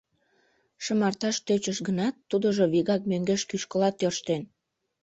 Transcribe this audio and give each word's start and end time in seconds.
Шымарташ 0.83 1.35
тӧчыш 1.45 1.77
гынат, 1.87 2.15
тудыжо 2.29 2.63
вигак 2.73 3.01
мӧҥгеш 3.09 3.41
кӱшкыла 3.49 3.89
тӧрштен. 3.99 4.41